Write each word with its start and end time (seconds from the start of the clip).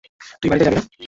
তুই 0.41 0.49
বাড়িতে 0.49 0.65
যাবি 0.67 0.75
না? 0.77 0.83